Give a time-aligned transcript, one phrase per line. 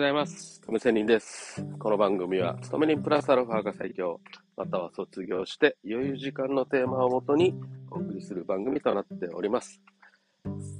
[0.00, 0.62] ございます。
[0.62, 1.62] 亀仙人です。
[1.78, 4.18] この番組は、勤め人プラスアルファが最強、
[4.56, 7.54] または卒業して余裕時間のテーマをもとに
[7.90, 9.78] お送りする番組となっております。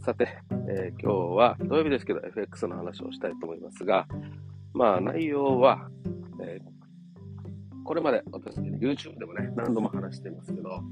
[0.02, 0.38] さて、
[0.70, 4.06] えー今日は土曜日ですけど FX の話をしたいと思いますが、
[4.72, 5.90] まあ内容は、
[6.42, 10.82] えーこれまで私 YouTube でもね、何度も話していますけど、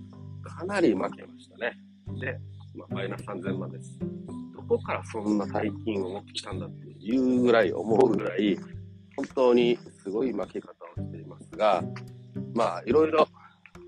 [0.42, 1.78] かなり負けましたね。
[2.20, 2.38] で、
[2.74, 3.98] まあ、マイナス3000万です。
[3.98, 8.56] どこからそんな大金を持ってきたんだっていうぐらい思うぐらい、
[9.16, 11.82] 本当にすごい負け方をしていますが、
[12.54, 13.28] まあ、いろいろ、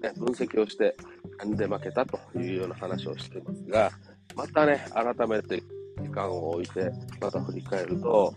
[0.03, 0.97] ね、分析をして、
[1.39, 3.91] なんで負けたというような話をしていますが、
[4.35, 5.63] またね、改めて
[6.03, 8.35] 時間を置いて、また振り返ると、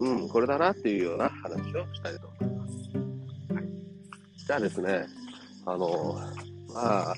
[0.00, 2.74] うん、これだなっていうような話をしたいと思います。
[3.54, 3.68] はい、
[4.46, 5.06] じゃあですね、
[5.66, 6.18] あの、
[6.72, 7.14] まあ、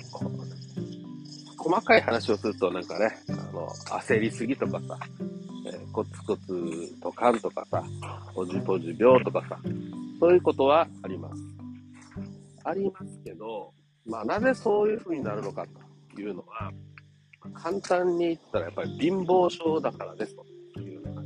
[1.66, 4.98] 細かい話をするとなんかね、あの、焦りすぎとかさ、
[5.66, 7.82] えーコツコツとかんとかさ、
[8.34, 9.58] ポジポジ病とかさ、
[10.20, 11.42] そういうことはあります。
[12.62, 13.72] ありますけど、
[14.04, 15.66] まあなぜそういう風になるのか
[16.14, 16.70] というのは、
[17.52, 20.36] 簡単に言ったらやっぱり貧乏症だからです
[20.74, 21.22] というのが。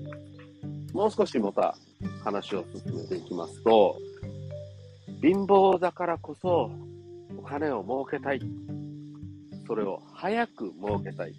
[0.95, 1.77] もう少しまた
[2.25, 3.99] 話を進めていきますと、
[5.21, 6.71] 貧乏だからこそ
[7.37, 8.41] お金を儲けたい。
[9.71, 11.35] それを早く儲けたい。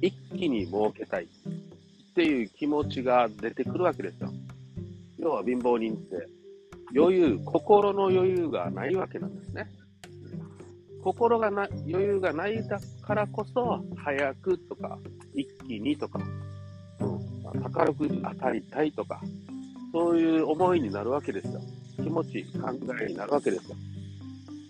[0.00, 1.24] 一気に儲けたい。
[1.24, 1.26] っ
[2.14, 4.30] ていう気持ちが出てくるわけですよ。
[5.18, 6.28] 要は貧乏人って
[6.96, 9.68] 余裕、心の余裕がないわけなんですね。
[11.02, 14.96] 心がな余裕がないだからこそ、早くとか、
[15.34, 16.20] 一気にとか、
[17.00, 19.20] うん、宝くじ当たりたいとか、
[19.92, 21.60] そういう思いになるわけですよ。
[21.96, 22.70] 気持ち、考
[23.02, 23.76] えになるわけですよ。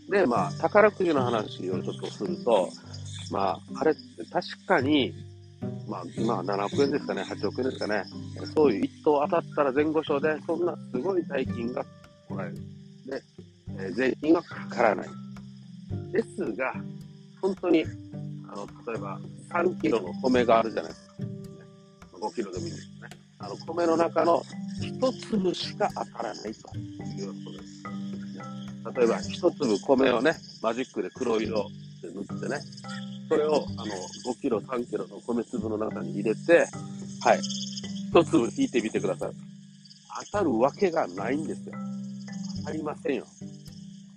[0.08, 2.70] で、まあ、宝くじの話をちょっとすると、
[3.30, 5.12] まあ、あれって確かに、
[5.86, 8.04] まあ、今は7億円ですかね、8億円ですかね。
[8.54, 11.84] そういう一等当たったら前後賞で、そんなすごい大金が
[12.28, 12.54] もらえる。
[13.06, 13.22] で、
[13.78, 15.08] えー税金はかからない。
[16.12, 16.74] ですが、
[17.40, 17.84] 本当に、
[18.50, 19.20] あの、例えば
[19.50, 21.14] 3キロの米があるじゃないですか。
[22.20, 23.08] 5キロでもいいんですね。
[23.38, 24.42] あの、米の中の
[24.80, 26.54] 一粒しか当たらないという
[27.44, 28.98] ことです。
[28.98, 31.68] 例えば、一粒米をね、マジックで黒色
[32.02, 32.60] で塗ってね、
[33.28, 33.92] それを、あの、
[34.32, 36.66] 5キロ、3キロの米粒の中に入れて、
[37.20, 37.40] はい。
[37.40, 39.32] 一粒引いてみてください。
[40.32, 41.74] 当たるわけがないんですよ。
[42.60, 43.26] 当たりませんよ。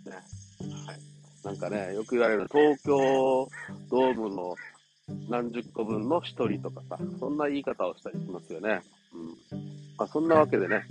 [0.06, 0.14] ね。
[0.86, 1.00] はい。
[1.44, 3.50] なんかね、よく言われる東京
[3.90, 4.56] ドームの
[5.30, 8.82] 何十個分の一人とかさ、そんな言い方をしたりしますよね。
[9.14, 9.71] うん。
[10.02, 10.84] まあ、そんなわけでね、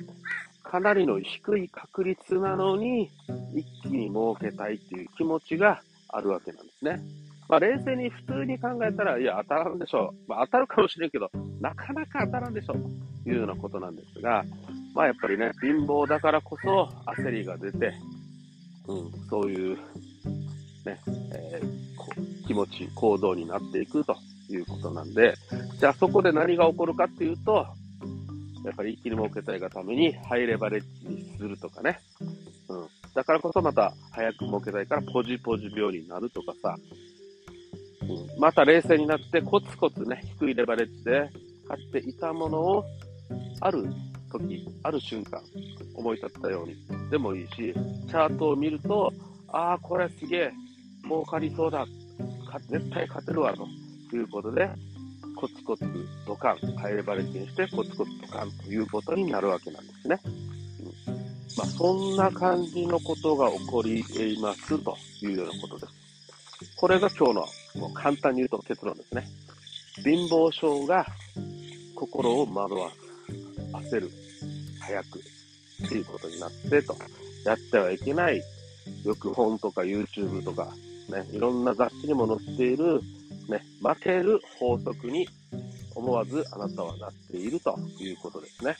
[0.62, 3.10] かなりの低い確率なのに、
[3.54, 7.00] 一気に儲けたいっていう気持ちがあるわけなんですね。
[7.48, 10.28] まあ、冷静に普通に考えたら、いや、当たらんでしょう。
[10.28, 11.30] まあ、当たるかもしれんけど、
[11.62, 12.76] なかなか当たらんでしょう
[13.24, 14.44] というようなことなんですが、
[14.94, 17.94] まあ、やっぱりね、貧乏だからこそ焦りが出て、
[18.86, 19.76] うん、そういう、
[20.84, 21.00] ね、
[21.32, 21.82] えー
[22.46, 24.16] 気持ち、行動になっていくと
[24.50, 25.34] いうことなんで、
[25.78, 27.66] じゃあそこで何が起こるかっていうと、
[28.64, 31.98] やっぱり一気に儲けたいがためにハイレバレッジにするとかね。
[32.68, 32.86] うん。
[33.14, 36.76] だからこそまた早く儲けたいからポジポジ病になるとかさ。
[38.02, 38.40] うん。
[38.40, 41.30] また冷静になってコツコツね、低いレバレッジで
[41.68, 42.84] 買っていたものを、
[43.60, 43.84] ある
[44.30, 45.40] 時、ある瞬間、
[45.94, 46.76] 思い立ったように
[47.10, 49.12] でもいいし、チャートを見ると、
[49.48, 50.52] ああ、これすげえ、
[51.04, 51.86] 儲かりそうだ。
[52.68, 54.68] 絶対勝てるわ、ということで、
[55.42, 55.84] コツコツ
[56.24, 60.20] ドカン、ハイレバレッジにしてコツコツドカンということになるわけなんですね。
[60.24, 60.84] うん
[61.58, 66.76] まあ、そんな感じのことが起こり得ますというようなことです。
[66.76, 69.26] これが今日の、もう簡単に言うと結論ですね。
[70.04, 71.04] 貧乏症が
[71.96, 74.10] 心を惑わす、焦る、
[74.80, 75.18] 早く、
[75.86, 76.96] っていうことになってと、
[77.44, 78.40] やってはいけない、
[79.04, 80.72] よく本とか YouTube とか、
[81.08, 83.00] ね、いろんな雑誌にも載っている、
[83.48, 85.28] ね、負ける法則に
[85.94, 88.76] 思わずあなたはなっているということですね。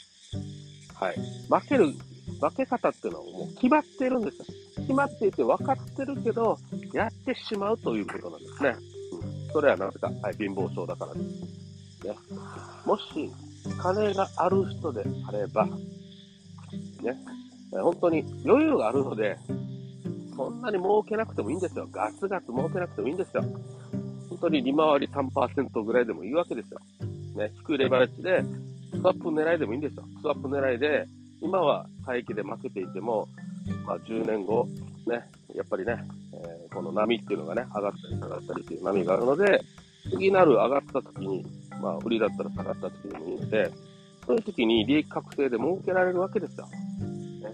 [0.94, 1.16] はい。
[1.48, 1.86] 負ける、
[2.40, 4.44] 負け方っていうのはもう決まってるんですよ。
[4.76, 6.58] 決まっていて分かってるけど、
[6.92, 8.76] やってしまうということなんですね。
[9.12, 9.52] うん。
[9.52, 12.06] それはなぜか、はい、貧乏症だからです。
[12.06, 12.14] ね。
[12.86, 13.30] もし、
[13.78, 15.72] 金がある人であれば、ね、
[17.70, 19.36] 本当に余裕があるので、
[20.36, 21.86] そんなに儲けなくてもいいんですよ。
[21.90, 23.44] ガツガツ儲けなくてもいいんですよ。
[24.42, 26.80] 当に利回り3%ぐらいでもいいわけですよ。
[27.36, 28.42] ね、低いレバレッジで、
[28.90, 30.04] スワップ狙いでもいいんですよ。
[30.20, 31.06] スワップ狙いで、
[31.40, 33.28] 今は待機で負けていても、
[33.86, 34.68] まあ、10年後、
[35.06, 35.24] ね、
[35.54, 35.96] やっぱりね、
[36.34, 39.60] えーこの波っていうのがね、上がったり下がったりっていう波があるので、
[40.10, 41.44] 次なる上がった時に、
[41.82, 43.70] まあ、売りだったら下がった時でもいいので、
[44.26, 46.66] そういう時に利益確定で儲けられるわけですよ。
[46.66, 47.52] ね。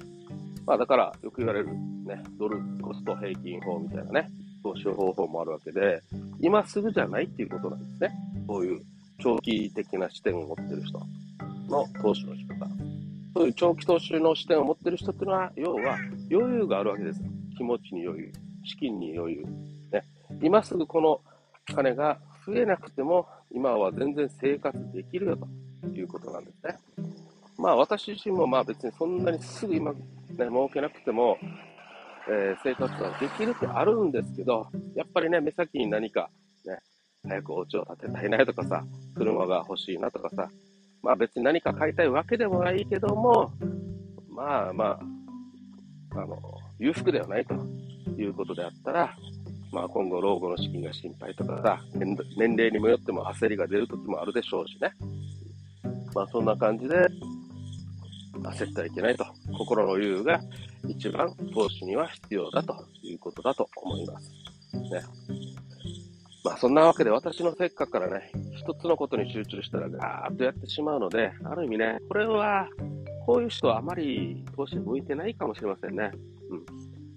[0.66, 1.66] まあだからよく言われる
[2.04, 4.30] ね、ドルコスト平均法みたいなね、
[4.68, 6.02] 投資方法もあるわけで、
[6.40, 8.14] 今すぐじゃないっていうことなんですね。
[8.46, 8.80] そういう
[9.18, 10.98] 長期的な視点を持ってる人
[11.68, 12.66] の投資の仕方。
[13.34, 15.96] そういう長期投資の視点を持ってる人っていうのは、要は
[16.30, 17.22] 余裕があるわけです。
[17.56, 18.32] 気持ちに余裕、
[18.64, 19.44] 資金に余裕。
[19.90, 20.04] ね。
[20.42, 21.20] 今すぐこの
[21.74, 26.76] 金が増えなくても、今は全然生活できるよということなんですね。
[27.56, 29.98] まあ私自身もまあ別にそんなにすぐ今、ね、
[30.36, 31.38] 儲けなくても、
[32.30, 36.30] えー、生活はできるってあるんですけど、やっぱりね、目先に何か、
[36.66, 36.78] ね、
[37.26, 38.84] 早くお家を建てたいなとかさ、
[39.16, 40.50] 車が欲しいなとかさ、
[41.02, 43.52] まあ別に何か買いたいわけでもないけども、
[44.28, 45.00] まあま
[46.14, 46.38] あ、あの、
[46.78, 47.54] 裕福ではないと
[48.18, 49.16] いうことであったら、
[49.72, 54.92] まあ今後老後の資金が心配とかさ、年齢にもよっても焦りが出る時もあるでしょうしね。
[56.14, 56.94] まあそんな感じで、
[58.42, 59.24] 焦ってはいけないと。
[59.56, 60.40] 心の余裕が
[60.86, 64.30] 一番投資には必要だということだと思います。
[64.74, 65.02] ね。
[66.44, 72.68] まあそんなわけで私のせっかくからね、一つのことに集中したらガーッとやってしまうので、ある意味ね、これは、
[73.26, 76.10] こういう人はあまり投資向いてないかもしれませんね。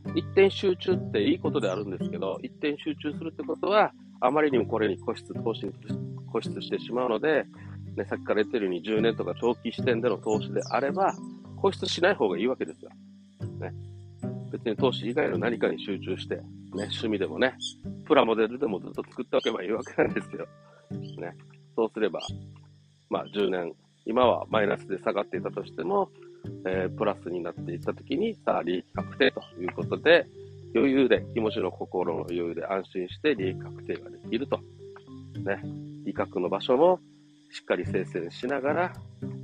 [0.06, 0.18] うん。
[0.18, 5.74] 一点集中っていいことであるんですけど、一点集中するってことは、あまりにもこれに固執、投資に
[6.32, 7.46] 固執してしまうので、
[7.96, 11.14] ね、さっきから言ってるように10年とか長期視点での投資であれば、
[11.62, 12.92] 固執しない方がいいわけですよ。
[13.62, 13.74] ね。
[14.52, 16.44] 別に投資以外の何かに集中して、ね、
[16.74, 17.54] 趣味でもね、
[18.06, 20.46] プラモデルでもずっと作っておけばいいわけなんですよ。
[21.20, 21.36] ね。
[21.76, 22.20] そうすれば、
[23.10, 23.74] まあ10年、
[24.06, 26.10] 今はマイナスで下がっていたとしても、
[26.66, 30.28] えー、プラスになっていったときに、さあ利益確定ということで、
[30.76, 34.60] 余裕で、気持ちの心の余裕で安心して利益確定ができると。
[35.44, 35.62] ね。
[36.06, 37.00] 威嚇の場所も
[37.52, 38.94] しっかり生成しながら、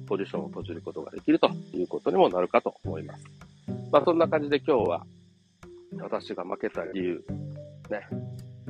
[0.07, 3.46] ポジションを閉じることができるということにもなるかと思います。
[3.91, 5.05] まあそんな感じで今日は、
[6.01, 7.25] 私が負けた理由、
[7.89, 8.07] ね。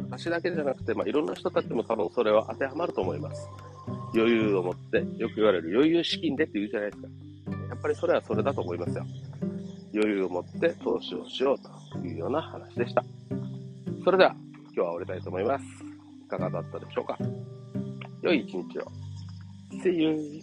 [0.10, 3.50] 私だけじゃなくて、まあいろんな人たちも多分それは当てはまると思います。
[4.14, 7.10] 余裕を持って、よく言われる余裕資金でって言うじゃないですか。
[7.70, 9.06] やっぱりそれはそれだと思いますよ。
[9.94, 11.58] 余裕を持って投資をしよう
[11.94, 13.04] というような話でした。
[14.04, 14.36] それでは
[14.66, 15.66] 今日は終わりたいと思います。
[16.26, 17.18] いかがだったでしょうか
[18.22, 19.08] 良い一日を。
[19.84, 20.42] See you.